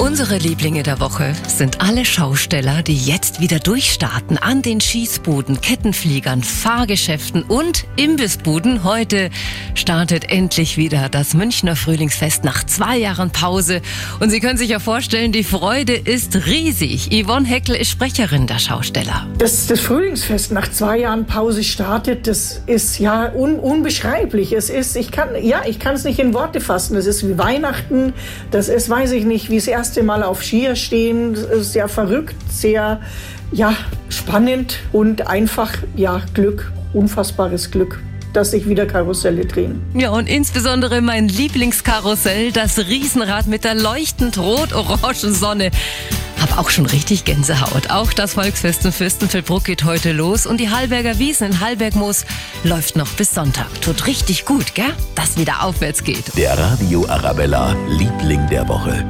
Unsere 0.00 0.38
Lieblinge 0.38 0.82
der 0.82 0.98
Woche 0.98 1.34
sind 1.46 1.82
alle 1.82 2.06
Schausteller, 2.06 2.82
die 2.82 2.96
jetzt 2.96 3.42
wieder 3.42 3.58
durchstarten 3.58 4.38
an 4.38 4.62
den 4.62 4.80
Schießbuden, 4.80 5.60
Kettenfliegern, 5.60 6.42
Fahrgeschäften 6.42 7.42
und 7.42 7.84
Imbissbuden. 7.96 8.82
Heute 8.82 9.28
startet 9.74 10.30
endlich 10.32 10.78
wieder 10.78 11.10
das 11.10 11.34
Münchner 11.34 11.76
Frühlingsfest 11.76 12.44
nach 12.44 12.64
zwei 12.64 12.96
Jahren 12.96 13.30
Pause. 13.30 13.82
Und 14.20 14.30
Sie 14.30 14.40
können 14.40 14.56
sich 14.56 14.70
ja 14.70 14.78
vorstellen, 14.78 15.32
die 15.32 15.44
Freude 15.44 15.92
ist 15.92 16.46
riesig. 16.46 17.10
Yvonne 17.12 17.46
Heckel 17.46 17.74
ist 17.74 17.90
Sprecherin 17.90 18.46
der 18.46 18.58
Schausteller. 18.58 19.26
Dass 19.36 19.66
das 19.66 19.80
Frühlingsfest 19.80 20.50
nach 20.50 20.70
zwei 20.70 21.00
Jahren 21.00 21.26
Pause 21.26 21.62
startet, 21.62 22.26
das 22.26 22.62
ist 22.64 22.98
ja 23.00 23.30
un 23.34 23.58
unbeschreiblich. 23.58 24.54
Es 24.54 24.70
ist, 24.70 24.96
ich 24.96 25.10
kann, 25.10 25.28
ja, 25.42 25.60
ich 25.66 25.78
kann 25.78 25.94
es 25.94 26.04
nicht 26.04 26.18
in 26.18 26.32
Worte 26.32 26.62
fassen. 26.62 26.96
Es 26.96 27.04
ist 27.04 27.28
wie 27.28 27.36
Weihnachten. 27.36 28.14
Das 28.50 28.70
ist, 28.70 28.88
weiß 28.88 29.12
ich 29.12 29.26
nicht, 29.26 29.50
wie 29.50 29.56
es 29.56 29.66
erst 29.66 29.89
erste 29.90 30.04
Mal 30.04 30.22
auf 30.22 30.44
Skier 30.44 30.76
stehen, 30.76 31.36
sehr 31.62 31.88
verrückt, 31.88 32.36
sehr 32.48 33.00
ja, 33.50 33.74
spannend 34.08 34.78
und 34.92 35.26
einfach 35.26 35.72
ja, 35.96 36.22
Glück, 36.32 36.70
unfassbares 36.94 37.72
Glück 37.72 38.00
dass 38.32 38.52
sich 38.52 38.68
wieder 38.68 38.86
Karusselle 38.86 39.44
drehen. 39.44 39.82
Ja, 39.92 40.10
und 40.10 40.28
insbesondere 40.28 41.00
mein 41.00 41.26
Lieblingskarussell, 41.26 42.52
das 42.52 42.78
Riesenrad 42.78 43.48
mit 43.48 43.64
der 43.64 43.74
leuchtend 43.74 44.38
rot-orangen 44.38 45.34
Sonne. 45.34 45.72
Hab 46.40 46.56
auch 46.56 46.70
schon 46.70 46.86
richtig 46.86 47.24
Gänsehaut. 47.24 47.90
Auch 47.90 48.12
das 48.12 48.34
Volksfest 48.34 48.84
in 48.84 48.92
Fürstenfeldbruck 48.92 49.64
geht 49.64 49.82
heute 49.82 50.12
los 50.12 50.46
und 50.46 50.60
die 50.60 50.70
Hallberger 50.70 51.18
Wiesen 51.18 51.48
in 51.48 51.60
Hallbergmoos 51.60 52.24
läuft 52.62 52.94
noch 52.94 53.08
bis 53.14 53.34
Sonntag. 53.34 53.66
Tut 53.80 54.06
richtig 54.06 54.44
gut, 54.44 54.76
gell? 54.76 54.94
Dass 55.16 55.36
wieder 55.36 55.64
aufwärts 55.64 56.04
geht. 56.04 56.36
Der 56.36 56.56
Radio 56.56 57.04
Arabella, 57.08 57.74
Liebling 57.88 58.46
der 58.48 58.68
Woche. 58.68 59.04